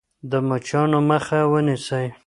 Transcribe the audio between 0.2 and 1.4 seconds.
د مچانو مخه